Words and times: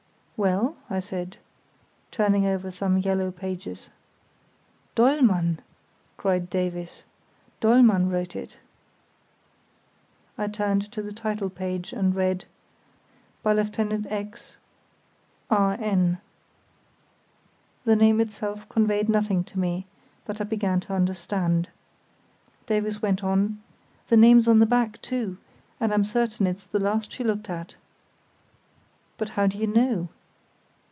"Well?" 0.43 0.75
I 0.89 0.99
said, 1.01 1.37
turning 2.09 2.47
over 2.47 2.71
some 2.71 2.97
yellow 2.97 3.29
pages. 3.29 3.89
"Dollmann!" 4.95 5.59
cried 6.17 6.49
Davies. 6.49 7.03
"Dollmann 7.59 8.09
wrote 8.09 8.35
it." 8.35 8.57
I 10.39 10.47
turned 10.47 10.91
to 10.93 11.03
the 11.03 11.13
title 11.13 11.51
page, 11.51 11.93
and 11.93 12.15
read: 12.15 12.45
"By 13.43 13.53
Lieut. 13.53 13.77
X——, 14.09 14.57
R.N." 15.51 16.17
The 17.83 17.95
name 17.95 18.19
itself 18.19 18.67
conveyed 18.67 19.09
nothing 19.09 19.43
to 19.43 19.59
me, 19.59 19.85
but 20.25 20.41
I 20.41 20.43
began 20.43 20.79
to 20.79 20.93
understand. 20.93 21.69
Davies 22.65 22.99
went 22.99 23.23
on: 23.23 23.61
"The 24.07 24.17
name's 24.17 24.47
on 24.47 24.57
the 24.57 24.65
back, 24.65 24.99
too—and 25.03 25.93
I'm 25.93 26.03
certain 26.03 26.47
it's 26.47 26.65
the 26.65 26.79
last 26.79 27.11
she 27.11 27.23
looked 27.23 27.47
at." 27.47 27.75
"But 29.19 29.29
how 29.29 29.45
do 29.45 29.59
you 29.59 29.67
know?" 29.67 30.09